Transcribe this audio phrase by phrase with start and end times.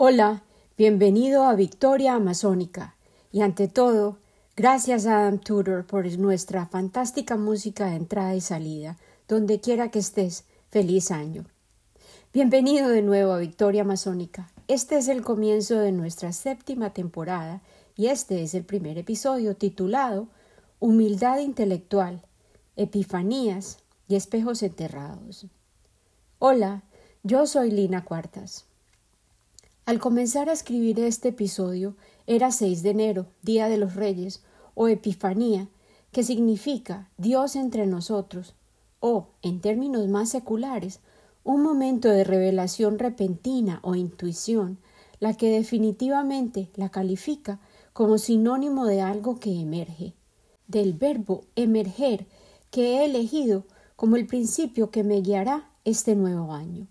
[0.00, 0.44] Hola,
[0.76, 2.94] bienvenido a Victoria Amazónica
[3.32, 4.18] y ante todo,
[4.54, 8.96] gracias a Adam Tudor por nuestra fantástica música de entrada y salida.
[9.26, 11.46] Donde quiera que estés, feliz año.
[12.32, 14.52] Bienvenido de nuevo a Victoria Amazónica.
[14.68, 17.60] Este es el comienzo de nuestra séptima temporada
[17.96, 20.28] y este es el primer episodio titulado
[20.78, 22.22] Humildad intelectual,
[22.76, 25.46] Epifanías y espejos enterrados.
[26.38, 26.84] Hola,
[27.24, 28.67] yo soy Lina Cuartas.
[29.88, 34.42] Al comenzar a escribir este episodio era 6 de enero, Día de los Reyes,
[34.74, 35.66] o Epifanía,
[36.12, 38.52] que significa Dios entre nosotros,
[39.00, 41.00] o, en términos más seculares,
[41.42, 44.76] un momento de revelación repentina o intuición,
[45.20, 47.58] la que definitivamente la califica
[47.94, 50.12] como sinónimo de algo que emerge,
[50.66, 52.26] del verbo emerger
[52.70, 53.64] que he elegido
[53.96, 56.88] como el principio que me guiará este nuevo año.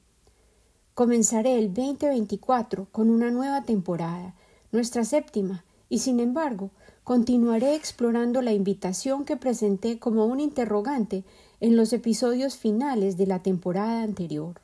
[0.97, 4.33] Comenzaré el 2024 con una nueva temporada,
[4.71, 6.71] nuestra séptima, y sin embargo,
[7.03, 11.23] continuaré explorando la invitación que presenté como un interrogante
[11.59, 14.59] en los episodios finales de la temporada anterior.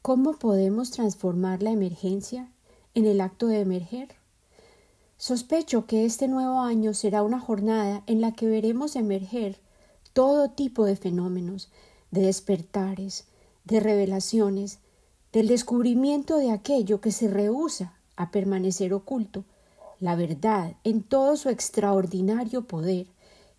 [0.00, 2.50] ¿Cómo podemos transformar la emergencia
[2.94, 4.14] en el acto de emerger?
[5.18, 9.58] Sospecho que este nuevo año será una jornada en la que veremos emerger
[10.14, 11.68] todo tipo de fenómenos,
[12.10, 13.26] de despertares,
[13.66, 14.78] de revelaciones,
[15.36, 19.44] del descubrimiento de aquello que se rehúsa a permanecer oculto,
[20.00, 23.06] la verdad en todo su extraordinario poder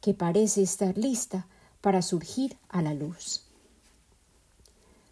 [0.01, 1.45] que parece estar lista
[1.81, 3.43] para surgir a la luz.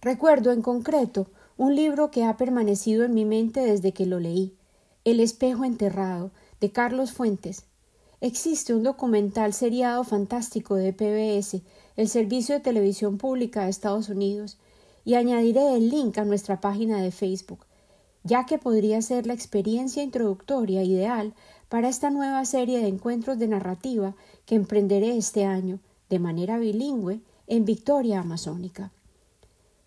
[0.02, 4.56] Recuerdo en concreto un libro que ha permanecido en mi mente desde que lo leí,
[5.04, 7.66] El espejo enterrado, de Carlos Fuentes.
[8.22, 11.62] Existe un documental seriado fantástico de PBS,
[11.96, 14.58] el Servicio de Televisión Pública de Estados Unidos,
[15.06, 17.66] y añadiré el link a nuestra página de Facebook,
[18.24, 21.36] ya que podría ser la experiencia introductoria ideal
[21.70, 24.16] para esta nueva serie de encuentros de narrativa
[24.46, 25.80] que emprenderé este año,
[26.10, 28.92] de manera bilingüe, en Victoria Amazónica.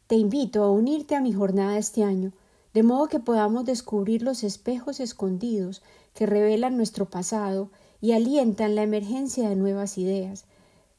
[0.07, 2.33] Te invito a unirte a mi jornada este año,
[2.73, 5.83] de modo que podamos descubrir los espejos escondidos
[6.15, 7.71] que revelan nuestro pasado
[8.01, 10.45] y alientan la emergencia de nuevas ideas,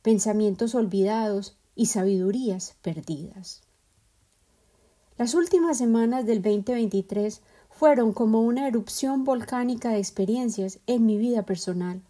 [0.01, 3.61] pensamientos olvidados y sabidurías perdidas.
[5.19, 11.43] Las últimas semanas del 2023 fueron como una erupción volcánica de experiencias en mi vida
[11.43, 12.01] personal.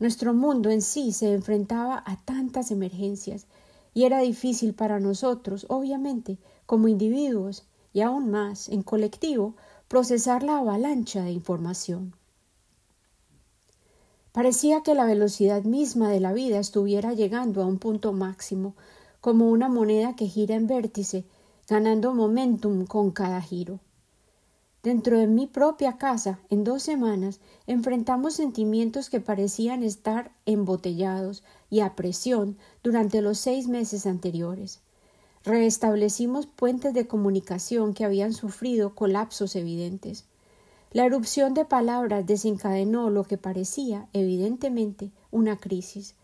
[0.00, 3.46] Nuestro mundo en sí se enfrentaba a tantas emergencias
[3.94, 6.36] y era difícil para nosotros, obviamente,
[6.66, 9.54] como individuos y aún más en colectivo,
[9.86, 12.12] procesar la avalancha de información.
[14.32, 18.74] Parecía que la velocidad misma de la vida estuviera llegando a un punto máximo,
[19.20, 21.24] como una moneda que gira en vértice
[21.72, 23.80] ganando momentum con cada giro.
[24.82, 31.80] Dentro de mi propia casa, en dos semanas, enfrentamos sentimientos que parecían estar embotellados y
[31.80, 34.80] a presión durante los seis meses anteriores.
[35.44, 40.26] Restablecimos puentes de comunicación que habían sufrido colapsos evidentes.
[40.90, 46.16] La erupción de palabras desencadenó lo que parecía, evidentemente, una crisis,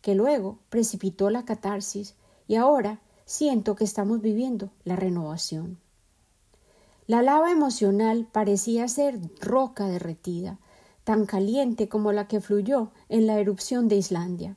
[0.00, 2.14] que luego precipitó la catarsis,
[2.46, 5.78] y ahora siento que estamos viviendo la renovación.
[7.06, 10.58] La lava emocional parecía ser roca derretida,
[11.04, 14.56] tan caliente como la que fluyó en la erupción de Islandia.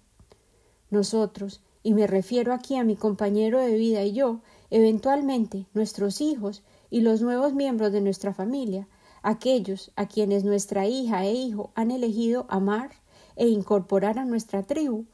[0.91, 6.63] Nosotros, y me refiero aquí a mi compañero de vida y yo, eventualmente nuestros hijos
[6.89, 8.87] y los nuevos miembros de nuestra familia,
[9.23, 12.91] aquellos a quienes nuestra hija e hijo han elegido amar
[13.35, 15.05] e incorporar a nuestra tribu,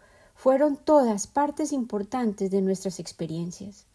[0.42, 3.86] fueron todas partes importantes de nuestras experiencias.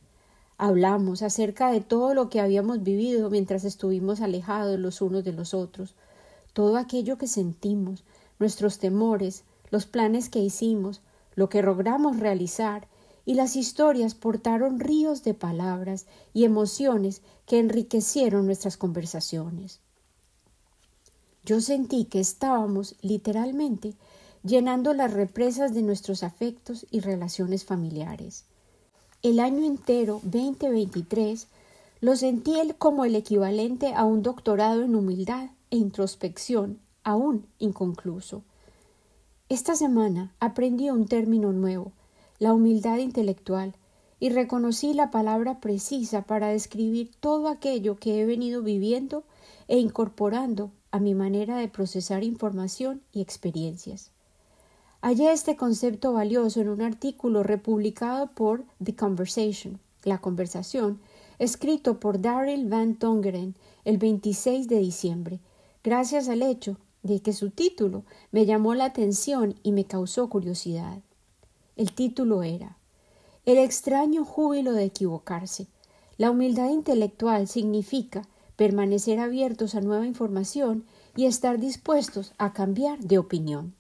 [0.58, 5.54] Hablamos acerca de todo lo que habíamos vivido mientras estuvimos alejados los unos de los
[5.54, 5.96] otros,
[6.52, 8.04] todo aquello que sentimos,
[8.38, 11.00] nuestros temores, los planes que hicimos,
[11.34, 12.87] lo que logramos realizar,
[13.25, 19.81] y las historias portaron ríos de palabras y emociones que enriquecieron nuestras conversaciones.
[21.44, 23.96] Yo sentí que estábamos literalmente
[24.46, 28.44] llenando las represas de nuestros afectos y relaciones familiares.
[29.22, 31.48] El año entero 2023
[32.00, 38.43] lo sentí como el equivalente a un doctorado en humildad e introspección aún inconcluso.
[39.48, 41.92] Esta semana aprendí un término nuevo,
[42.38, 43.75] la humildad intelectual,
[44.20, 49.25] y reconocí la palabra precisa para describir todo aquello que he venido viviendo
[49.69, 54.10] e incorporando a mi manera de procesar información y experiencias.
[55.06, 60.98] Hallé este concepto valioso en un artículo republicado por The Conversation, la conversación,
[61.38, 63.54] escrito por Daryl Van Tongeren
[63.84, 65.38] el 26 de diciembre,
[65.84, 70.98] gracias al hecho de que su título me llamó la atención y me causó curiosidad.
[71.76, 72.76] El título era
[73.44, 75.68] El extraño júbilo de equivocarse.
[76.18, 78.22] La humildad intelectual significa
[78.56, 83.75] permanecer abiertos a nueva información y estar dispuestos a cambiar de opinión.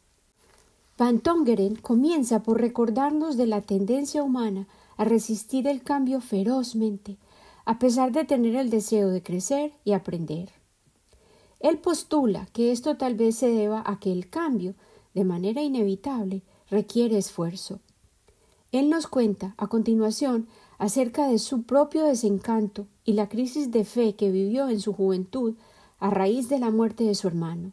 [0.98, 4.66] Van Tongeren comienza por recordarnos de la tendencia humana
[4.96, 7.18] a resistir el cambio ferozmente,
[7.66, 10.52] a pesar de tener el deseo de crecer y aprender.
[11.60, 14.74] Él postula que esto tal vez se deba a que el cambio,
[15.12, 17.80] de manera inevitable, requiere esfuerzo.
[18.72, 20.48] Él nos cuenta, a continuación,
[20.78, 25.56] acerca de su propio desencanto y la crisis de fe que vivió en su juventud
[25.98, 27.72] a raíz de la muerte de su hermano.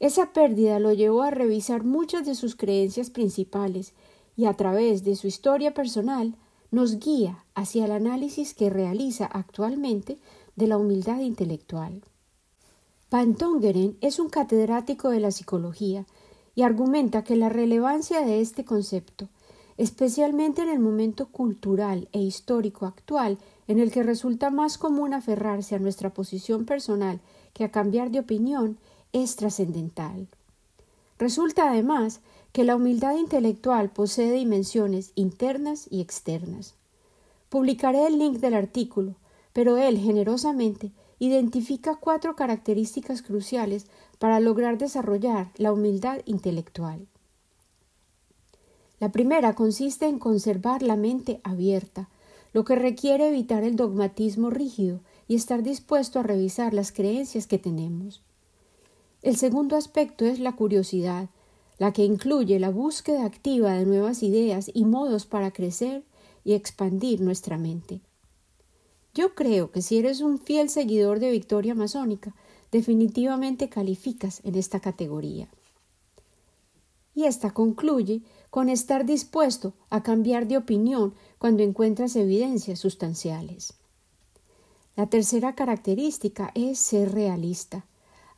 [0.00, 3.94] Esa pérdida lo llevó a revisar muchas de sus creencias principales
[4.36, 6.36] y a través de su historia personal
[6.70, 10.18] nos guía hacia el análisis que realiza actualmente
[10.54, 12.02] de la humildad intelectual.
[13.08, 16.06] Pantongeren es un catedrático de la psicología
[16.54, 19.28] y argumenta que la relevancia de este concepto,
[19.78, 25.74] especialmente en el momento cultural e histórico actual en el que resulta más común aferrarse
[25.74, 27.20] a nuestra posición personal
[27.54, 28.78] que a cambiar de opinión,
[29.12, 30.28] es trascendental.
[31.18, 32.20] Resulta además
[32.52, 36.74] que la humildad intelectual posee dimensiones internas y externas.
[37.48, 39.14] Publicaré el link del artículo,
[39.52, 43.86] pero él generosamente identifica cuatro características cruciales
[44.18, 47.06] para lograr desarrollar la humildad intelectual.
[49.00, 52.08] La primera consiste en conservar la mente abierta,
[52.52, 57.58] lo que requiere evitar el dogmatismo rígido y estar dispuesto a revisar las creencias que
[57.58, 58.22] tenemos.
[59.20, 61.28] El segundo aspecto es la curiosidad,
[61.78, 66.04] la que incluye la búsqueda activa de nuevas ideas y modos para crecer
[66.44, 68.00] y expandir nuestra mente.
[69.14, 72.34] Yo creo que si eres un fiel seguidor de Victoria Masónica,
[72.70, 75.48] definitivamente calificas en esta categoría.
[77.14, 83.74] Y esta concluye con estar dispuesto a cambiar de opinión cuando encuentras evidencias sustanciales.
[84.94, 87.86] La tercera característica es ser realista,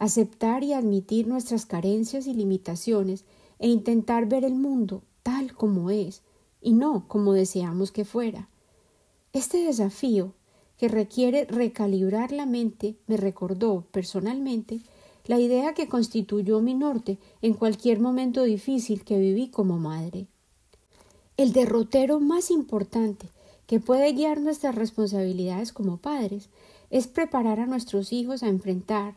[0.00, 3.24] aceptar y admitir nuestras carencias y limitaciones
[3.58, 6.22] e intentar ver el mundo tal como es
[6.62, 8.48] y no como deseamos que fuera.
[9.34, 10.32] Este desafío
[10.78, 14.80] que requiere recalibrar la mente me recordó personalmente
[15.26, 20.26] la idea que constituyó mi norte en cualquier momento difícil que viví como madre.
[21.36, 23.28] El derrotero más importante
[23.66, 26.48] que puede guiar nuestras responsabilidades como padres
[26.88, 29.14] es preparar a nuestros hijos a enfrentar,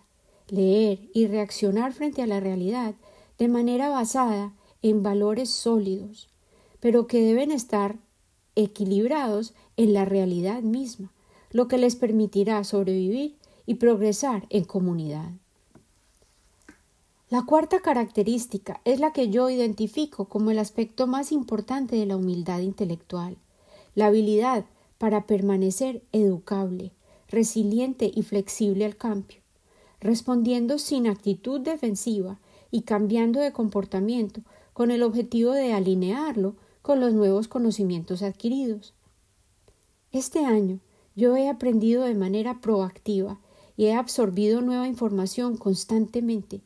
[0.50, 2.96] leer y reaccionar frente a la realidad
[3.38, 6.30] de manera basada en valores sólidos,
[6.80, 7.98] pero que deben estar
[8.56, 11.12] equilibrados en la realidad misma,
[11.52, 15.32] lo que les permitirá sobrevivir y progresar en comunidad.
[17.30, 22.18] La cuarta característica es la que yo identifico como el aspecto más importante de la
[22.18, 23.38] humildad intelectual,
[23.96, 24.66] la habilidad
[24.98, 26.92] para permanecer educable,
[27.28, 29.43] resiliente y flexible al cambio,
[30.04, 34.42] respondiendo sin actitud defensiva y cambiando de comportamiento
[34.74, 38.94] con el objetivo de alinearlo con los nuevos conocimientos adquiridos.
[40.12, 40.80] Este año
[41.16, 43.40] yo he aprendido de manera proactiva
[43.78, 46.62] y he absorbido nueva información constantemente,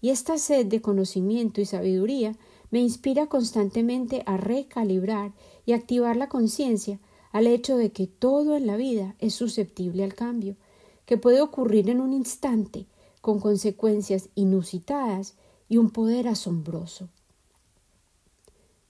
[0.00, 2.36] y esta sed de conocimiento y sabiduría
[2.70, 5.32] me inspira constantemente a recalibrar
[5.64, 7.00] y activar la conciencia
[7.32, 10.56] al hecho de que todo en la vida es susceptible al cambio,
[11.06, 12.86] que puede ocurrir en un instante,
[13.20, 15.34] con consecuencias inusitadas
[15.68, 17.08] y un poder asombroso.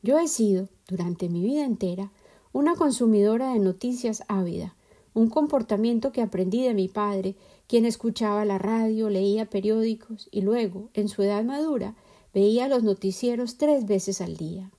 [0.02, 2.10] Yo he sido, durante mi vida entera,
[2.52, 4.74] una consumidora de noticias ávida,
[5.14, 10.90] un comportamiento que aprendí de mi padre, quien escuchaba la radio, leía periódicos y luego,
[10.94, 11.94] en su edad madura,
[12.34, 14.70] veía los noticieros tres veces al día.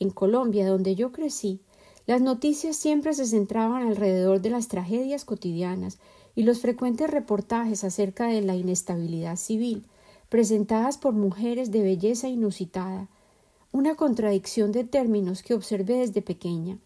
[0.00, 1.60] En Colombia, donde yo crecí,
[2.06, 5.98] las noticias siempre se centraban alrededor de las tragedias cotidianas
[6.38, 9.82] y los frecuentes reportajes acerca de la inestabilidad civil,
[10.28, 13.08] presentadas por mujeres de belleza inusitada,
[13.72, 16.78] una contradicción de términos que observé desde pequeña.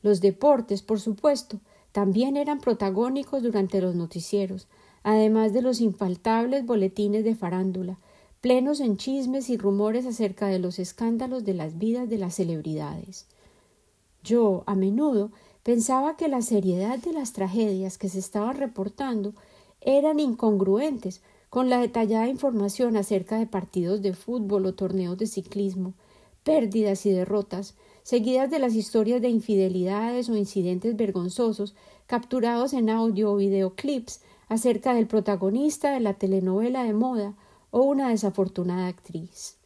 [0.00, 1.58] Los deportes, por supuesto,
[1.90, 4.68] también eran protagónicos durante los noticieros,
[5.02, 7.98] además de los infaltables boletines de farándula,
[8.40, 13.26] plenos en chismes y rumores acerca de los escándalos de las vidas de las celebridades.
[14.22, 19.34] Yo, a menudo, pensaba que la seriedad de las tragedias que se estaban reportando
[19.80, 25.94] eran incongruentes con la detallada información acerca de partidos de fútbol o torneos de ciclismo,
[26.44, 31.74] pérdidas y derrotas, seguidas de las historias de infidelidades o incidentes vergonzosos
[32.06, 37.34] capturados en audio o videoclips acerca del protagonista de la telenovela de moda
[37.70, 39.56] o una desafortunada actriz.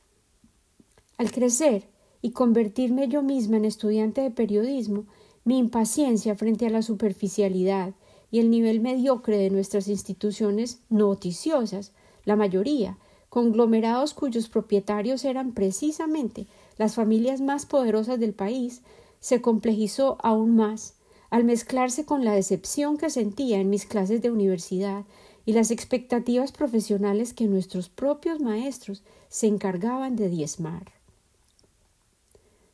[1.18, 1.88] Al crecer
[2.20, 5.06] y convertirme yo misma en estudiante de periodismo,
[5.46, 7.94] mi impaciencia frente a la superficialidad
[8.32, 11.92] y el nivel mediocre de nuestras instituciones noticiosas,
[12.24, 12.98] la mayoría,
[13.28, 16.48] conglomerados cuyos propietarios eran precisamente
[16.78, 18.82] las familias más poderosas del país,
[19.20, 20.94] se complejizó aún más
[21.30, 25.04] al mezclarse con la decepción que sentía en mis clases de universidad
[25.44, 30.90] y las expectativas profesionales que nuestros propios maestros se encargaban de diezmar.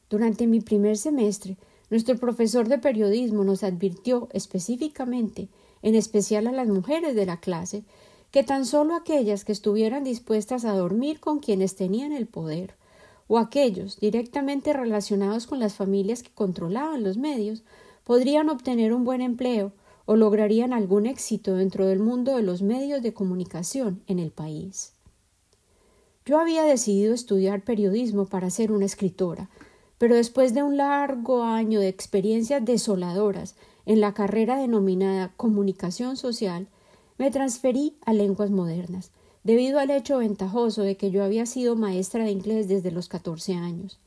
[0.08, 1.58] Durante mi primer semestre,
[1.92, 5.48] nuestro profesor de periodismo nos advirtió específicamente,
[5.82, 7.84] en especial a las mujeres de la clase,
[8.30, 12.76] que tan solo aquellas que estuvieran dispuestas a dormir con quienes tenían el poder,
[13.28, 17.62] o aquellos directamente relacionados con las familias que controlaban los medios,
[18.04, 19.72] podrían obtener un buen empleo
[20.06, 24.94] o lograrían algún éxito dentro del mundo de los medios de comunicación en el país.
[26.24, 29.50] Yo había decidido estudiar periodismo para ser una escritora,
[30.02, 33.54] pero después de un largo año de experiencias desoladoras
[33.86, 36.66] en la carrera denominada comunicación social,
[37.18, 39.12] me transferí a lenguas modernas,
[39.44, 43.54] debido al hecho ventajoso de que yo había sido maestra de inglés desde los catorce
[43.54, 44.00] años.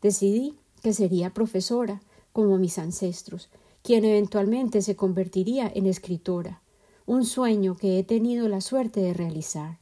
[0.00, 2.00] Decidí que sería profesora,
[2.32, 3.50] como mis ancestros,
[3.82, 6.62] quien eventualmente se convertiría en escritora,
[7.04, 9.76] un sueño que he tenido la suerte de realizar.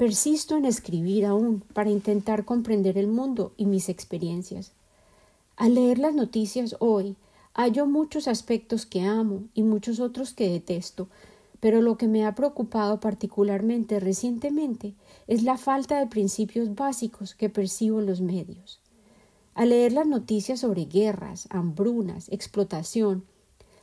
[0.00, 4.72] Persisto en escribir aún para intentar comprender el mundo y mis experiencias.
[5.56, 7.16] Al leer las noticias hoy,
[7.52, 11.08] hallo muchos aspectos que amo y muchos otros que detesto,
[11.60, 14.94] pero lo que me ha preocupado particularmente recientemente
[15.26, 18.80] es la falta de principios básicos que percibo en los medios.
[19.52, 23.24] Al leer las noticias sobre guerras, hambrunas, explotación,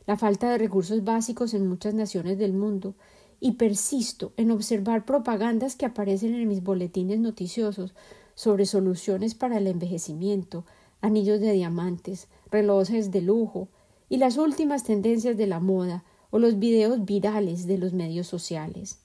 [0.04, 2.96] la falta de recursos básicos en muchas naciones del mundo,
[3.40, 7.94] y persisto en observar propagandas que aparecen en mis boletines noticiosos
[8.34, 10.64] sobre soluciones para el envejecimiento,
[11.00, 13.68] anillos de diamantes, relojes de lujo
[14.08, 18.98] y las últimas tendencias de la moda, o los videos virales de los medios sociales.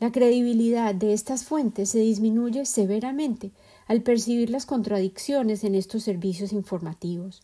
[0.00, 3.52] La credibilidad de estas fuentes se disminuye severamente
[3.86, 7.42] al percibir las contradicciones en estos servicios informativos.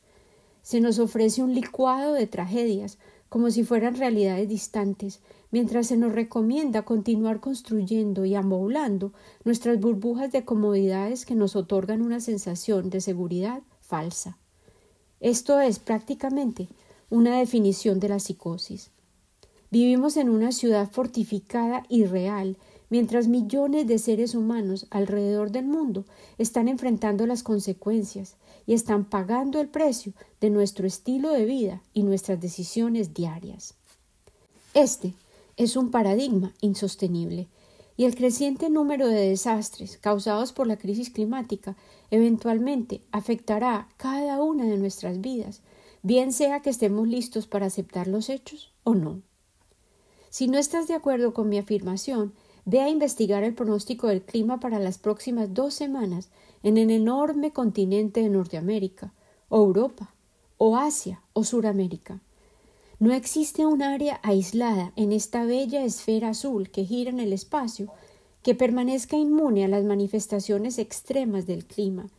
[0.62, 2.98] Se nos ofrece un licuado de tragedias
[3.28, 5.20] como si fueran realidades distantes,
[5.54, 9.12] mientras se nos recomienda continuar construyendo y amoblando
[9.44, 14.36] nuestras burbujas de comodidades que nos otorgan una sensación de seguridad falsa.
[15.20, 16.66] Esto es prácticamente
[17.08, 18.90] una definición de la psicosis.
[19.70, 22.58] Vivimos en una ciudad fortificada y real,
[22.90, 26.04] mientras millones de seres humanos alrededor del mundo
[26.36, 28.34] están enfrentando las consecuencias
[28.66, 33.74] y están pagando el precio de nuestro estilo de vida y nuestras decisiones diarias.
[34.74, 35.14] Este
[35.56, 37.48] es un paradigma insostenible
[37.96, 41.76] y el creciente número de desastres causados por la crisis climática
[42.10, 45.62] eventualmente afectará cada una de nuestras vidas
[46.02, 49.22] bien sea que estemos listos para aceptar los hechos o no.
[50.28, 52.34] Si no estás de acuerdo con mi afirmación,
[52.66, 56.28] ve a investigar el pronóstico del clima para las próximas dos semanas
[56.62, 59.14] en el enorme continente de Norteamérica,
[59.48, 60.14] o Europa,
[60.58, 62.20] o Asia, o Suramérica.
[62.98, 67.92] No existe un área aislada en esta bella esfera azul que gira en el espacio
[68.42, 72.10] que permanezca inmune a las manifestaciones extremas del clima,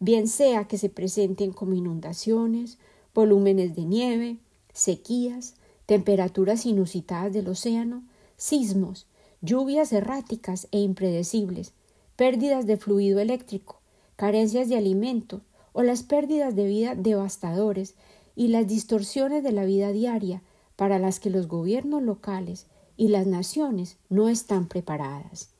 [0.00, 2.78] bien sea que se presenten como inundaciones,
[3.14, 4.38] volúmenes de nieve,
[4.72, 5.54] sequías,
[5.86, 8.02] temperaturas inusitadas del océano,
[8.36, 9.06] sismos,
[9.42, 11.72] lluvias erráticas e impredecibles,
[12.16, 13.80] pérdidas de fluido eléctrico,
[14.16, 17.94] carencias de alimento o las pérdidas de vida devastadores
[18.36, 20.42] y las distorsiones de la vida diaria
[20.76, 25.50] para las que los gobiernos locales y las naciones no están preparadas.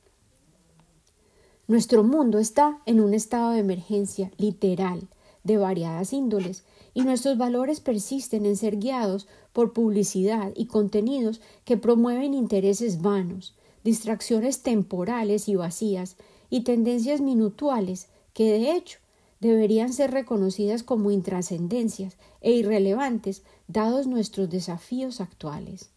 [1.67, 5.07] Nuestro mundo está en un estado de emergencia literal
[5.43, 6.63] de variadas índoles
[6.93, 13.55] y nuestros valores persisten en ser guiados por publicidad y contenidos que promueven intereses vanos,
[13.83, 16.17] distracciones temporales y vacías
[16.49, 18.99] y tendencias minutuales que de hecho
[19.39, 25.89] deberían ser reconocidas como intrascendencias e irrelevantes dados nuestros desafíos actuales.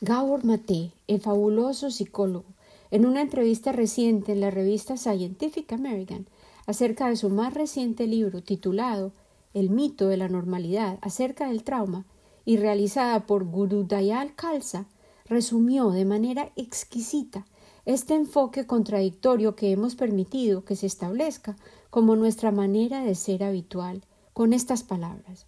[0.00, 2.46] Gabor Mate, el fabuloso psicólogo,
[2.90, 6.26] en una entrevista reciente en la revista Scientific American
[6.66, 9.12] acerca de su más reciente libro titulado
[9.54, 12.04] el mito de la normalidad acerca del trauma
[12.44, 14.86] y realizada por Guru Dayal Khalsa,
[15.26, 17.46] resumió de manera exquisita
[17.84, 21.56] este enfoque contradictorio que hemos permitido que se establezca
[21.90, 25.46] como nuestra manera de ser habitual, con estas palabras.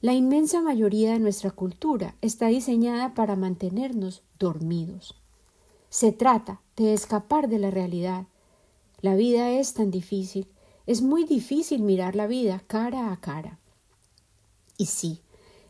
[0.00, 5.14] La inmensa mayoría de nuestra cultura está diseñada para mantenernos dormidos.
[5.90, 8.26] Se trata de escapar de la realidad.
[9.00, 10.46] La vida es tan difícil,
[10.86, 13.58] es muy difícil mirar la vida cara a cara.
[14.76, 15.20] Y sí,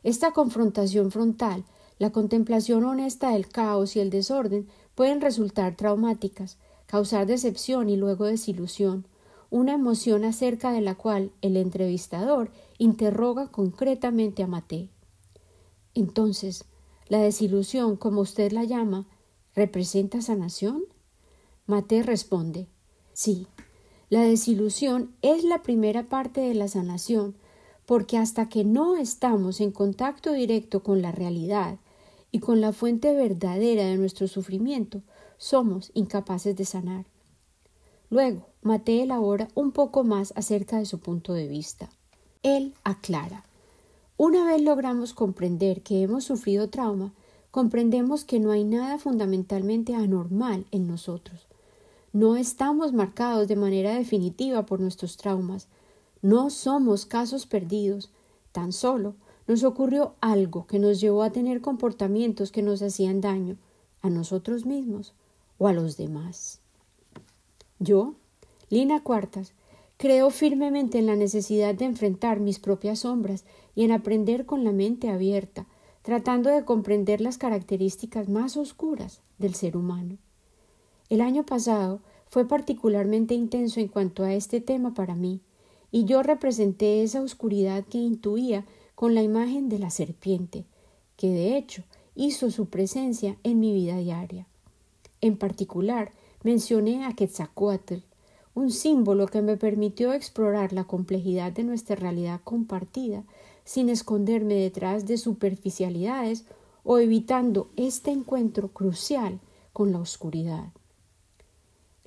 [0.02, 1.64] esta confrontación frontal,
[1.98, 8.24] la contemplación honesta del caos y el desorden pueden resultar traumáticas, causar decepción y luego
[8.24, 9.06] desilusión,
[9.50, 14.90] una emoción acerca de la cual el entrevistador interroga concretamente a Mate.
[15.94, 16.64] Entonces,
[17.08, 19.06] la desilusión, como usted la llama,
[19.54, 20.84] ¿representa sanación?
[21.66, 22.68] Mate responde
[23.12, 23.46] Sí,
[24.10, 27.36] la desilusión es la primera parte de la sanación,
[27.86, 31.78] porque hasta que no estamos en contacto directo con la realidad
[32.32, 35.02] y con la fuente verdadera de nuestro sufrimiento,
[35.36, 37.06] somos incapaces de sanar.
[38.14, 41.90] Luego, Mate elabora un poco más acerca de su punto de vista.
[42.44, 43.44] Él aclara
[44.16, 47.12] Una vez logramos comprender que hemos sufrido trauma,
[47.50, 51.48] comprendemos que no hay nada fundamentalmente anormal en nosotros.
[52.12, 55.66] No estamos marcados de manera definitiva por nuestros traumas.
[56.22, 58.10] No somos casos perdidos.
[58.52, 59.16] Tan solo
[59.48, 63.56] nos ocurrió algo que nos llevó a tener comportamientos que nos hacían daño
[64.02, 65.14] a nosotros mismos
[65.58, 66.60] o a los demás.
[67.84, 68.14] Yo,
[68.70, 69.52] Lina Cuartas,
[69.98, 73.44] creo firmemente en la necesidad de enfrentar mis propias sombras
[73.74, 75.66] y en aprender con la mente abierta,
[76.00, 80.16] tratando de comprender las características más oscuras del ser humano.
[81.10, 85.42] El año pasado fue particularmente intenso en cuanto a este tema para mí,
[85.92, 90.64] y yo representé esa oscuridad que intuía con la imagen de la serpiente,
[91.18, 94.46] que de hecho hizo su presencia en mi vida diaria.
[95.20, 96.12] En particular,
[96.44, 98.04] mencioné a Quetzalcoatl,
[98.54, 103.24] un símbolo que me permitió explorar la complejidad de nuestra realidad compartida
[103.64, 106.44] sin esconderme detrás de superficialidades
[106.84, 109.40] o evitando este encuentro crucial
[109.72, 110.72] con la oscuridad.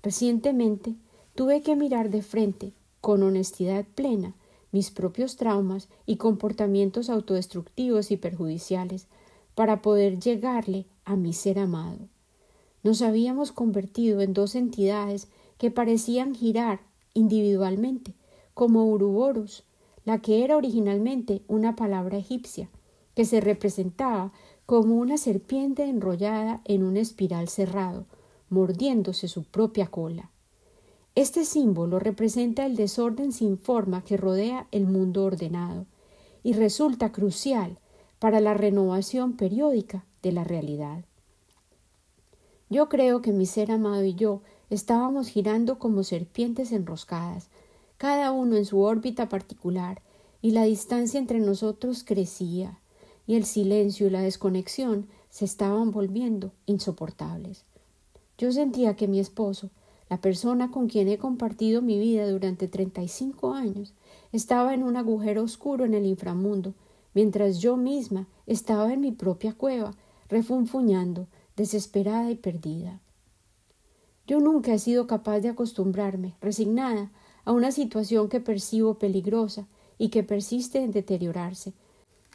[0.04, 0.95] Recientemente
[1.34, 4.36] tuve que mirar de frente, con honestidad plena,
[4.71, 9.08] mis propios traumas y comportamientos autodestructivos y perjudiciales
[9.56, 12.08] para poder llegarle a mi ser amado.
[12.84, 16.80] Nos habíamos convertido en dos entidades que parecían girar
[17.13, 18.13] individualmente,
[18.54, 19.63] como Uruboros,
[20.06, 22.70] la que era originalmente una palabra egipcia,
[23.16, 24.32] que se representaba
[24.66, 28.06] como una serpiente enrollada en un espiral cerrado,
[28.50, 30.30] mordiéndose su propia cola.
[31.16, 35.88] Este símbolo representa el desorden sin forma que rodea el mundo ordenado
[36.44, 37.80] y resulta crucial
[38.20, 41.06] para la renovación periódica de la realidad.
[42.70, 47.48] Yo creo que mi ser amado y yo Estábamos girando como serpientes enroscadas,
[47.96, 50.02] cada uno en su órbita particular,
[50.42, 52.78] y la distancia entre nosotros crecía,
[53.26, 57.64] y el silencio y la desconexión se estaban volviendo insoportables.
[58.38, 59.70] Yo sentía que mi esposo,
[60.10, 63.94] la persona con quien he compartido mi vida durante treinta y cinco años,
[64.34, 66.74] estaba en un agujero oscuro en el inframundo,
[67.14, 69.96] mientras yo misma estaba en mi propia cueva,
[70.28, 73.02] refunfuñando, desesperada y perdida.
[74.28, 77.12] Yo nunca he sido capaz de acostumbrarme, resignada,
[77.43, 79.67] a una situación que percibo peligrosa
[79.98, 81.74] y que persiste en deteriorarse,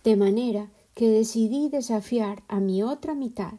[0.05, 3.55] de manera que decidí desafiar a mi otra mitad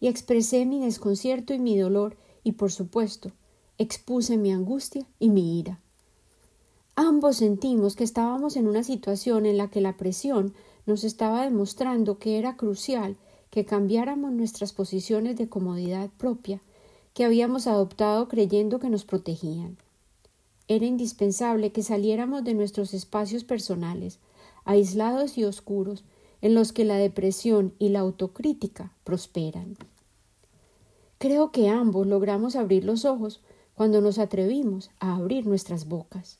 [0.00, 3.32] y expresé mi desconcierto y mi dolor y, por supuesto,
[3.78, 5.80] expuse mi angustia y mi ira.
[6.96, 10.54] Ambos sentimos que estábamos en una situación en la que la presión
[10.86, 13.16] nos estaba demostrando que era crucial
[13.50, 16.60] que cambiáramos nuestras posiciones de comodidad propia
[17.14, 19.76] que habíamos adoptado creyendo que nos protegían.
[20.68, 24.18] Era indispensable que saliéramos de nuestros espacios personales,
[24.64, 26.04] aislados y oscuros,
[26.40, 29.76] en los que la depresión y la autocrítica prosperan.
[31.18, 33.40] Creo que ambos logramos abrir los ojos
[33.74, 36.38] cuando nos atrevimos a abrir nuestras bocas.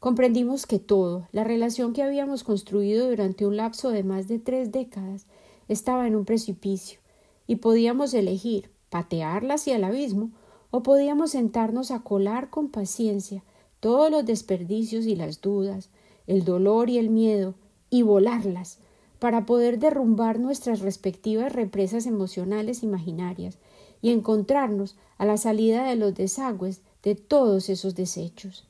[0.00, 4.70] Comprendimos que todo, la relación que habíamos construido durante un lapso de más de tres
[4.70, 5.26] décadas,
[5.68, 7.00] estaba en un precipicio,
[7.46, 10.30] y podíamos elegir patearla hacia el abismo,
[10.70, 13.42] o podíamos sentarnos a colar con paciencia
[13.80, 15.90] todos los desperdicios y las dudas,
[16.26, 17.54] el dolor y el miedo,
[17.90, 18.78] y volarlas,
[19.18, 23.58] para poder derrumbar nuestras respectivas represas emocionales imaginarias
[24.02, 28.66] y encontrarnos a la salida de los desagües de todos esos desechos.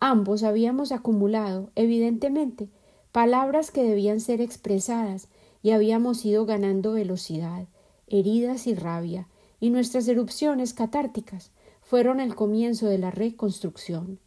[0.00, 2.68] Ambos habíamos acumulado, evidentemente,
[3.12, 5.28] palabras que debían ser expresadas
[5.62, 7.66] y habíamos ido ganando velocidad,
[8.06, 9.28] heridas y rabia,
[9.60, 11.50] y nuestras erupciones catárticas
[11.82, 14.18] fueron el comienzo de la reconstrucción.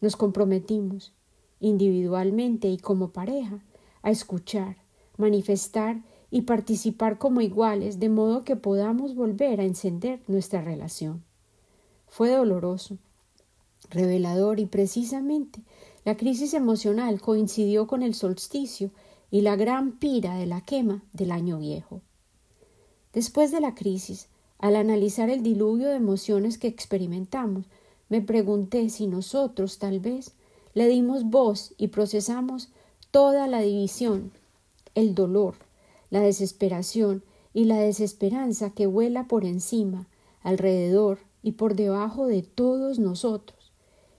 [0.00, 1.12] Nos comprometimos,
[1.60, 3.64] individualmente y como pareja,
[4.02, 4.76] a escuchar,
[5.16, 11.24] manifestar y participar como iguales, de modo que podamos volver a encender nuestra relación.
[12.06, 12.98] Fue doloroso,
[13.90, 15.62] revelador y precisamente
[16.04, 18.90] la crisis emocional coincidió con el solsticio
[19.30, 22.00] y la gran pira de la quema del año viejo.
[23.12, 27.66] Después de la crisis, al analizar el diluvio de emociones que experimentamos,
[28.08, 30.32] me pregunté si nosotros tal vez
[30.74, 32.70] le dimos voz y procesamos
[33.10, 34.32] toda la división,
[34.94, 35.54] el dolor,
[36.10, 40.06] la desesperación y la desesperanza que vuela por encima,
[40.42, 43.72] alrededor y por debajo de todos nosotros.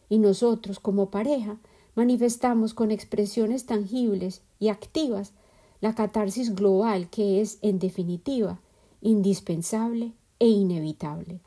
[0.10, 1.58] Y nosotros, como pareja,
[2.00, 5.34] manifestamos con expresiones tangibles y activas
[5.82, 8.62] la catarsis global que es, en definitiva,
[9.02, 11.42] indispensable e inevitable.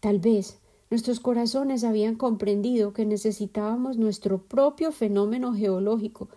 [0.00, 0.58] Tal vez
[0.90, 6.28] nuestros corazones habían comprendido que necesitábamos nuestro propio fenómeno geológico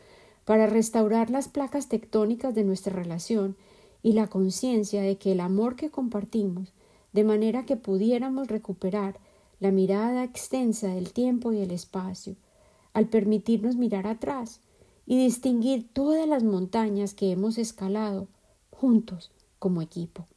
[0.46, 3.58] para restaurar las placas tectónicas de nuestra relación
[4.04, 6.72] y la conciencia de que el amor que compartimos,
[7.12, 9.20] de manera que pudiéramos recuperar
[9.60, 12.38] la mirada extensa del tiempo y el espacio,
[12.96, 14.62] al permitirnos mirar atrás
[15.06, 18.30] y distinguir todas las montañas que hemos escalado
[18.72, 20.28] juntos como equipo.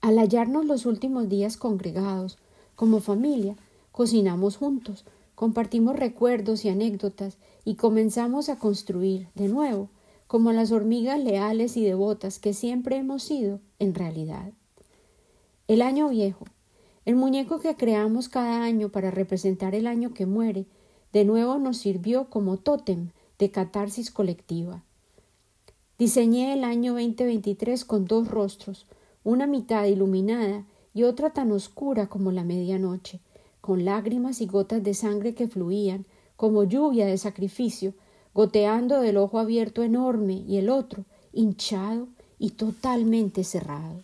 [0.00, 2.38] Al hallarnos los últimos días congregados,
[2.76, 3.56] como familia,
[3.90, 9.90] cocinamos juntos, compartimos recuerdos y anécdotas y comenzamos a construir de nuevo,
[10.28, 14.52] como las hormigas leales y devotas que siempre hemos sido en realidad.
[15.66, 16.44] El año viejo,
[17.08, 20.66] el muñeco que creamos cada año para representar el año que muere,
[21.10, 24.84] de nuevo nos sirvió como tótem de catarsis colectiva.
[25.98, 28.84] Diseñé el año 2023 con dos rostros,
[29.24, 33.20] una mitad iluminada y otra tan oscura como la medianoche,
[33.62, 36.04] con lágrimas y gotas de sangre que fluían,
[36.36, 37.94] como lluvia de sacrificio,
[38.34, 44.02] goteando del ojo abierto enorme y el otro, hinchado y totalmente cerrado.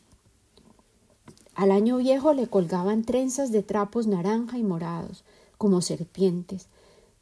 [1.54, 5.24] Al año viejo le colgaban trenzas de trapos naranja y morados,
[5.56, 6.68] como serpientes,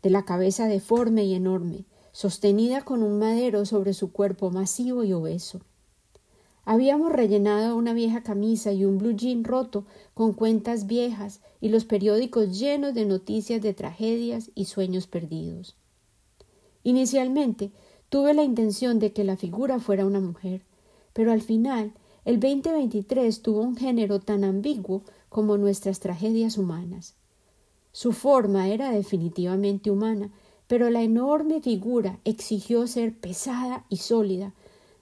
[0.03, 5.13] de la cabeza deforme y enorme, sostenida con un madero sobre su cuerpo masivo y
[5.13, 5.61] obeso.
[6.65, 11.85] Habíamos rellenado una vieja camisa y un blue jean roto con cuentas viejas y los
[11.85, 15.77] periódicos llenos de noticias de tragedias y sueños perdidos.
[16.85, 17.71] Inicialmente
[18.09, 20.63] tuve la intención de que la figura fuera una mujer,
[21.13, 21.93] pero al final
[22.25, 27.15] el 2023 tuvo un género tan ambiguo como nuestras tragedias humanas.
[27.91, 30.31] Su forma era definitivamente humana,
[30.67, 34.55] pero la enorme figura exigió ser pesada y sólida,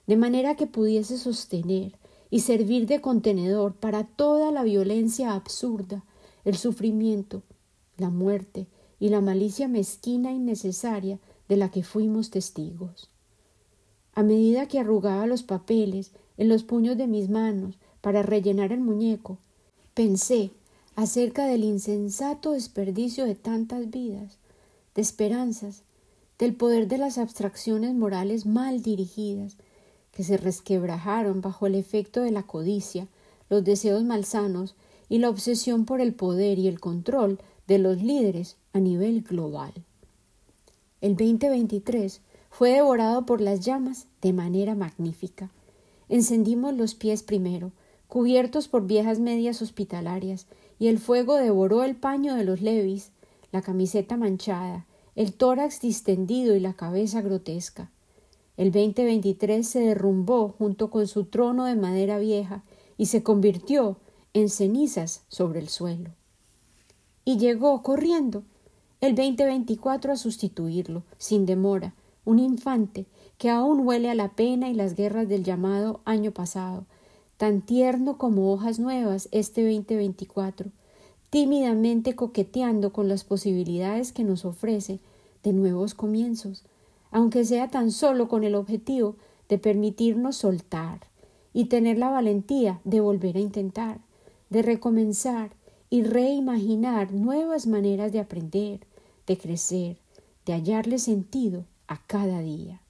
[0.07, 1.97] de manera que pudiese sostener
[2.29, 6.03] y servir de contenedor para toda la violencia absurda,
[6.43, 7.43] el sufrimiento,
[7.97, 8.67] la muerte
[8.99, 13.09] y la malicia mezquina innecesaria de la que fuimos testigos.
[14.13, 18.81] A medida que arrugaba los papeles en los puños de mis manos para rellenar el
[18.81, 19.37] muñeco,
[19.93, 20.51] pensé
[20.95, 24.37] acerca del insensato desperdicio de tantas vidas,
[24.95, 25.83] de esperanzas,
[26.37, 29.57] del poder de las abstracciones morales mal dirigidas,
[30.11, 33.07] que se resquebrajaron bajo el efecto de la codicia,
[33.49, 34.75] los deseos malsanos
[35.07, 39.71] y la obsesión por el poder y el control de los líderes a nivel global.
[40.99, 45.49] El 2023 fue devorado por las llamas de manera magnífica.
[46.11, 47.71] Encendimos los pies primero,
[48.09, 50.45] cubiertos por viejas medias hospitalarias,
[50.77, 53.11] y el fuego devoró el paño de los levis,
[53.53, 57.91] la camiseta manchada, el tórax distendido y la cabeza grotesca.
[58.57, 62.61] El 2023 se derrumbó junto con su trono de madera vieja
[62.97, 63.95] y se convirtió
[64.33, 66.09] en cenizas sobre el suelo.
[67.23, 68.43] Y llegó corriendo
[68.99, 71.93] el 2024 a sustituirlo, sin demora,
[72.25, 73.05] un infante
[73.41, 76.85] que aún huele a la pena y las guerras del llamado año pasado,
[77.37, 80.69] tan tierno como hojas nuevas este 2024,
[81.31, 84.99] tímidamente coqueteando con las posibilidades que nos ofrece
[85.41, 86.65] de nuevos comienzos,
[87.09, 89.15] aunque sea tan solo con el objetivo
[89.49, 90.99] de permitirnos soltar
[91.51, 93.97] y tener la valentía de volver a intentar,
[94.51, 95.49] de recomenzar
[95.89, 98.81] y reimaginar nuevas maneras de aprender,
[99.25, 99.97] de crecer,
[100.45, 102.80] de hallarle sentido a cada día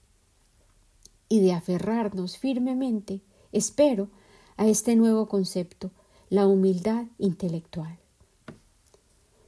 [1.32, 4.10] y de aferrarnos firmemente, espero,
[4.58, 5.90] a este nuevo concepto,
[6.28, 7.98] la humildad intelectual.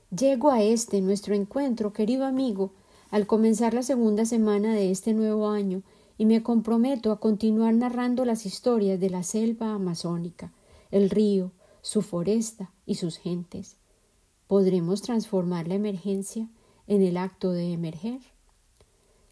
[0.08, 2.72] Llego a este nuestro encuentro, querido amigo,
[3.10, 5.82] al comenzar la segunda semana de este nuevo año
[6.16, 10.54] y me comprometo a continuar narrando las historias de la selva amazónica,
[10.90, 13.76] el río, su foresta y sus gentes.
[14.46, 16.48] ¿Podremos transformar la emergencia
[16.86, 18.22] en el acto de emerger?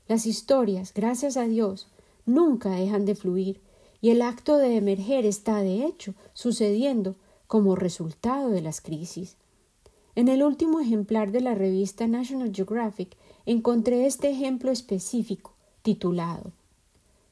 [0.06, 1.88] Las historias, gracias a Dios,
[2.26, 3.60] nunca dejan de fluir
[4.00, 9.36] y el acto de emerger está, de hecho, sucediendo como resultado de las crisis.
[10.14, 16.52] En el último ejemplar de la revista National Geographic encontré este ejemplo específico, titulado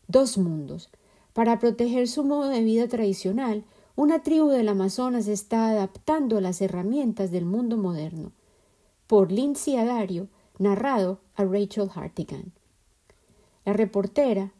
[0.08, 0.90] Dos mundos.
[1.32, 3.64] Para proteger su modo de vida tradicional,
[3.96, 8.32] una tribu del Amazonas está adaptando las herramientas del mundo moderno.
[9.06, 12.52] Por Lindsay Adario, narrado a Rachel Hartigan.
[13.64, 14.52] La reportera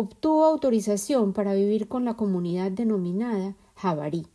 [0.00, 4.26] obtuvo autorización para vivir con la comunidad denominada Jabarí.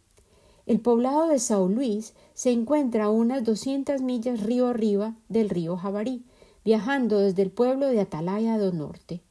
[0.67, 5.75] El poblado de Sao Luis se encuentra a unas 200 millas río arriba del río
[5.75, 6.23] Jabarí,
[6.63, 9.21] viajando desde el pueblo de Atalaya do Norte.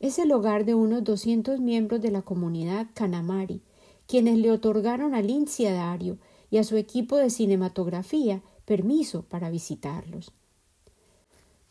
[0.00, 3.62] Es el hogar de unos 200 miembros de la comunidad Canamari,
[4.06, 6.18] quienes le otorgaron al Dario
[6.50, 10.32] y a su equipo de cinematografía permiso para visitarlos.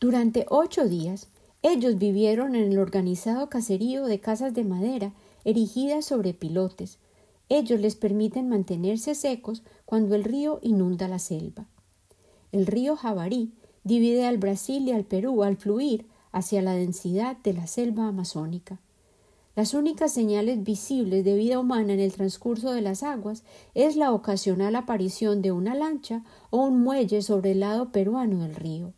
[0.00, 1.28] Durante ocho días,
[1.62, 5.12] ellos vivieron en el organizado caserío de casas de madera
[5.44, 6.98] erigidas sobre pilotes.
[7.48, 11.66] Ellos les permiten mantenerse secos cuando el río inunda la selva.
[12.50, 13.52] El río Jabarí
[13.84, 18.80] divide al Brasil y al Perú al fluir hacia la densidad de la selva amazónica.
[19.54, 23.44] Las únicas señales visibles de vida humana en el transcurso de las aguas
[23.74, 28.54] es la ocasional aparición de una lancha o un muelle sobre el lado peruano del
[28.54, 28.94] río.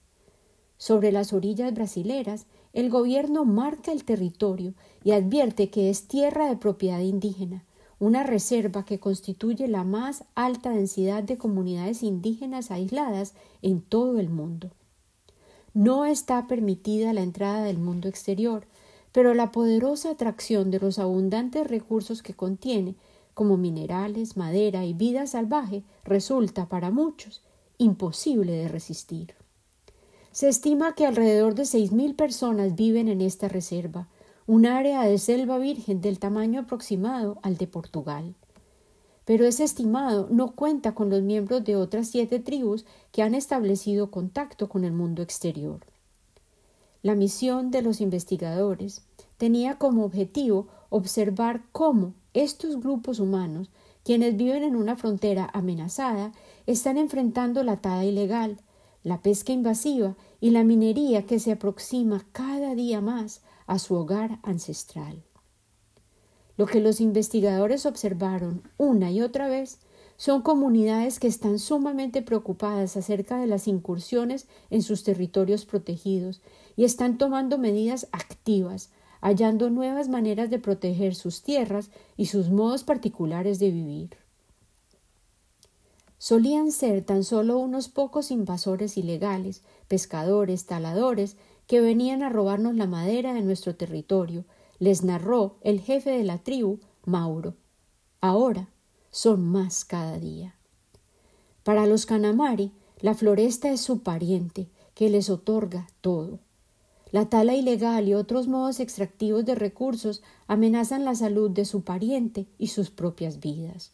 [0.77, 6.57] Sobre las orillas brasileras, el gobierno marca el territorio y advierte que es tierra de
[6.57, 7.65] propiedad indígena,
[8.01, 14.29] una reserva que constituye la más alta densidad de comunidades indígenas aisladas en todo el
[14.29, 14.73] mundo.
[15.73, 18.67] No está permitida la entrada del mundo exterior,
[19.13, 22.97] pero la poderosa atracción de los abundantes recursos que contiene,
[23.35, 27.41] como minerales, madera y vida salvaje, resulta para muchos
[27.79, 29.44] imposible de resistir.
[30.35, 34.09] Se estima que alrededor de seis mil personas viven en esta reserva,
[34.49, 38.35] un área de selva virgen del tamaño aproximado al de Portugal.
[39.25, 44.11] Pero ese estimado no cuenta con los miembros de otras siete tribus que han establecido
[44.11, 45.87] contacto con el mundo exterior.
[47.03, 49.03] La misión de los investigadores
[49.37, 53.71] tenía como objetivo observar cómo estos grupos humanos,
[54.03, 56.33] quienes viven en una frontera amenazada,
[56.67, 58.57] están enfrentando la tada ilegal,
[59.05, 64.41] la pesca invasiva y la minería que se aproxima cada día más a su hogar
[64.43, 65.23] ancestral.
[66.57, 69.79] Lo que los investigadores observaron una y otra vez
[70.17, 76.41] son comunidades que están sumamente preocupadas acerca de las incursiones en sus territorios protegidos
[76.75, 78.91] y están tomando medidas activas,
[79.21, 84.24] hallando nuevas maneras de proteger sus tierras y sus modos particulares de vivir
[86.25, 92.87] solían ser tan solo unos pocos invasores ilegales, pescadores, taladores, que venían a robarnos la
[92.87, 94.47] madera de nuestro territorio,
[94.79, 97.53] les narró el jefe de la tribu, Mauro.
[98.23, 98.71] Ahora
[99.11, 100.55] son más cada día.
[101.63, 106.39] Para los Canamari, la floresta es su pariente, que les otorga todo.
[107.13, 112.47] La tala ilegal y otros modos extractivos de recursos amenazan la salud de su pariente
[112.57, 113.93] y sus propias vidas.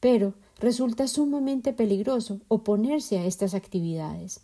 [0.00, 4.40] Pero resulta sumamente peligroso oponerse a estas actividades.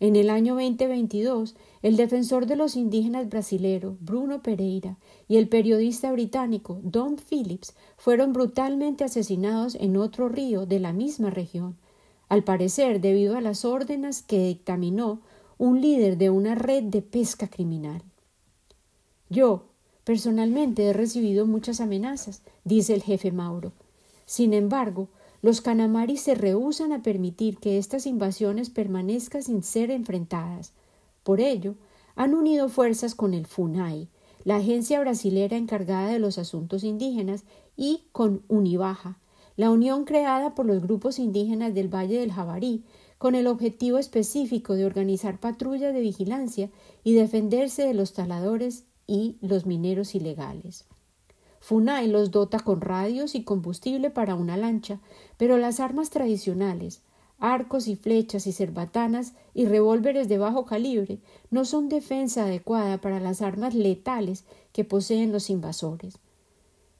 [0.00, 4.96] En el año 2022, el defensor de los indígenas brasilero Bruno Pereira
[5.26, 11.30] y el periodista británico Don Phillips fueron brutalmente asesinados en otro río de la misma
[11.30, 11.76] región,
[12.28, 15.20] al parecer debido a las órdenes que dictaminó
[15.58, 18.02] un líder de una red de pesca criminal.
[19.28, 19.64] Yo,
[20.04, 23.72] personalmente, he recibido muchas amenazas, dice el jefe Mauro.
[24.26, 25.08] Sin embargo,
[25.40, 30.72] los canamaris se rehúsan a permitir que estas invasiones permanezcan sin ser enfrentadas.
[31.22, 31.74] Por ello,
[32.16, 34.08] han unido fuerzas con el FUNAI,
[34.44, 37.44] la agencia brasilera encargada de los asuntos indígenas,
[37.76, 39.18] y con Unibaja,
[39.56, 42.84] la unión creada por los grupos indígenas del Valle del Jabarí,
[43.18, 46.70] con el objetivo específico de organizar patrullas de vigilancia
[47.04, 50.86] y defenderse de los taladores y los mineros ilegales.
[51.60, 55.00] Funai los dota con radios y combustible para una lancha,
[55.36, 57.02] pero las armas tradicionales,
[57.38, 61.18] arcos y flechas y cerbatanas y revólveres de bajo calibre
[61.50, 66.18] no son defensa adecuada para las armas letales que poseen los invasores.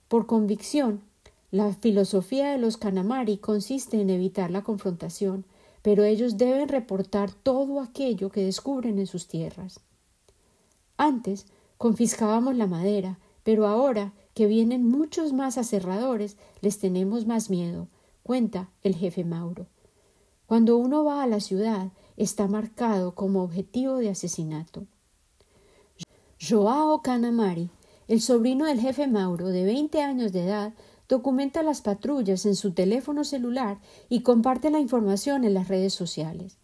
[0.08, 1.02] Por convicción,
[1.50, 5.44] la filosofía de los Kanamari consiste en evitar la confrontación,
[5.82, 9.80] pero ellos deben reportar todo aquello que descubren en sus tierras.
[10.96, 11.46] Antes,
[11.78, 17.88] confiscábamos la madera, pero ahora que vienen muchos más aserradores, les tenemos más miedo,
[18.22, 19.66] cuenta el jefe Mauro.
[20.46, 24.86] Cuando uno va a la ciudad, está marcado como objetivo de asesinato.
[26.40, 27.70] Joao Canamari,
[28.06, 30.72] el sobrino del jefe Mauro, de veinte años de edad,
[31.08, 36.58] documenta las patrullas en su teléfono celular y comparte la información en las redes sociales.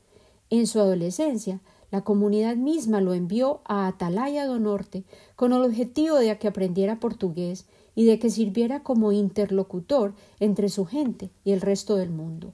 [0.49, 1.61] En su adolescencia,
[1.95, 5.05] la comunidad misma lo envió a Atalaya do Norte
[5.37, 10.87] con el objetivo de que aprendiera portugués y de que sirviera como interlocutor entre su
[10.87, 12.53] gente y el resto del mundo.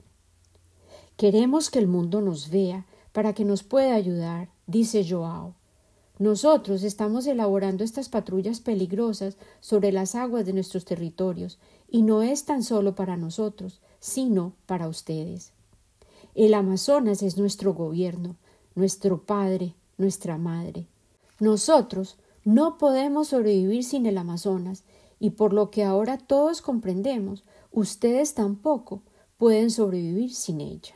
[1.16, 5.54] Queremos que el mundo nos vea para que nos pueda ayudar, dice Joao.
[6.18, 12.44] Nosotros estamos elaborando estas patrullas peligrosas sobre las aguas de nuestros territorios, y no es
[12.44, 15.54] tan solo para nosotros, sino para ustedes.
[16.34, 18.36] El Amazonas es nuestro gobierno,
[18.74, 20.86] nuestro padre, nuestra madre.
[21.38, 24.84] Nosotros no podemos sobrevivir sin el Amazonas,
[25.18, 29.02] y por lo que ahora todos comprendemos, ustedes tampoco
[29.36, 30.94] pueden sobrevivir sin ella.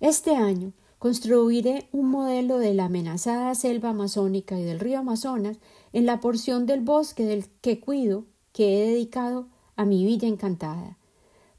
[0.00, 5.58] Este año construiré un modelo de la amenazada selva amazónica y del río Amazonas
[5.92, 10.96] en la porción del bosque del que cuido que he dedicado a mi villa encantada.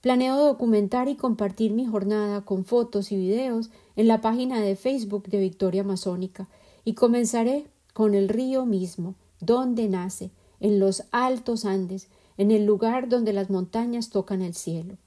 [0.01, 5.27] Planeo documentar y compartir mi jornada con fotos y videos en la página de Facebook
[5.27, 6.47] de Victoria Amazónica
[6.83, 13.09] y comenzaré con el río mismo, donde nace, en los altos Andes, en el lugar
[13.09, 14.97] donde las montañas tocan el cielo.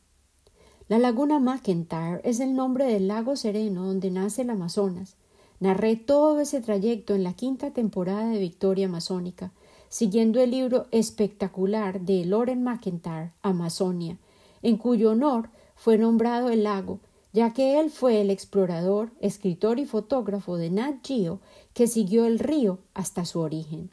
[0.89, 5.17] La laguna McIntyre es el nombre del lago sereno donde nace el Amazonas.
[5.59, 9.53] Narré todo ese trayecto en la quinta temporada de Victoria Amazónica,
[9.89, 14.19] siguiendo el libro espectacular de Loren McIntyre, Amazonia,
[14.63, 17.01] en cuyo honor fue nombrado el lago,
[17.33, 21.41] ya que él fue el explorador, escritor y fotógrafo de Nat Geo
[21.75, 23.91] que siguió el río hasta su origen.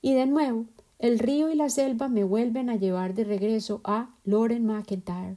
[0.00, 0.66] Y de nuevo,
[0.98, 5.36] el río y la selva me vuelven a llevar de regreso a Loren McIntyre,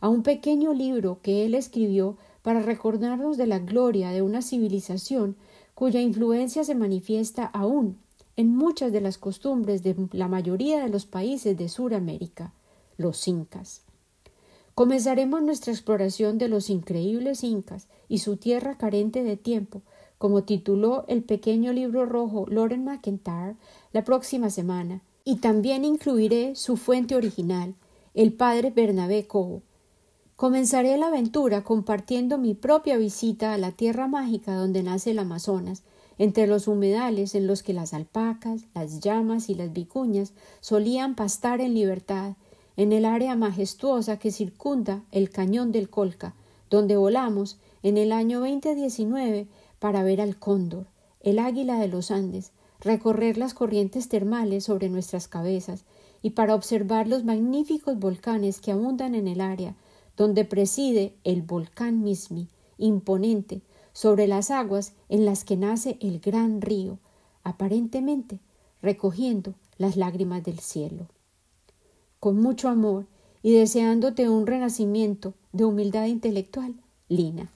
[0.00, 5.36] a un pequeño libro que él escribió para recordarnos de la gloria de una civilización
[5.74, 7.98] cuya influencia se manifiesta aún
[8.36, 12.54] en muchas de las costumbres de la mayoría de los países de Suramérica
[12.96, 13.82] los incas.
[14.74, 19.82] Comenzaremos nuestra exploración de los increíbles incas y su tierra carente de tiempo,
[20.16, 23.56] como tituló el pequeño libro rojo Loren McIntyre
[23.92, 27.74] la próxima semana, y también incluiré su fuente original,
[28.14, 29.62] el padre Bernabé Cobo.
[30.36, 35.82] Comenzaré la aventura compartiendo mi propia visita a la tierra mágica donde nace el Amazonas,
[36.18, 41.60] entre los humedales en los que las alpacas, las llamas y las vicuñas solían pastar
[41.60, 42.36] en libertad
[42.76, 46.34] en el área majestuosa que circunda el cañón del Colca,
[46.70, 49.46] donde volamos en el año 2019
[49.78, 50.86] para ver al cóndor,
[51.20, 55.84] el águila de los Andes, recorrer las corrientes termales sobre nuestras cabezas
[56.22, 59.76] y para observar los magníficos volcanes que abundan en el área,
[60.16, 63.60] donde preside el volcán Mismi, imponente,
[63.92, 66.98] sobre las aguas en las que nace el gran río,
[67.44, 68.40] aparentemente
[68.80, 71.08] recogiendo las lágrimas del cielo
[72.22, 73.06] con mucho amor
[73.42, 76.76] y deseándote un renacimiento de humildad intelectual,
[77.08, 77.50] Lina.